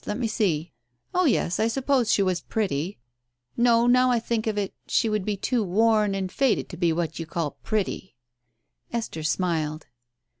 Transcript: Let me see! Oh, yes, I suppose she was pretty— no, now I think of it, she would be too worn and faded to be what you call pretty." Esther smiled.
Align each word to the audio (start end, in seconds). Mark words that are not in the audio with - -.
Let 0.07 0.17
me 0.17 0.25
see! 0.25 0.71
Oh, 1.13 1.25
yes, 1.25 1.59
I 1.59 1.67
suppose 1.67 2.11
she 2.11 2.23
was 2.23 2.41
pretty— 2.41 2.97
no, 3.55 3.85
now 3.85 4.09
I 4.09 4.17
think 4.19 4.47
of 4.47 4.57
it, 4.57 4.73
she 4.87 5.07
would 5.09 5.23
be 5.23 5.37
too 5.37 5.63
worn 5.63 6.15
and 6.15 6.31
faded 6.31 6.69
to 6.69 6.75
be 6.77 6.91
what 6.91 7.19
you 7.19 7.27
call 7.27 7.59
pretty." 7.61 8.15
Esther 8.91 9.21
smiled. 9.21 9.85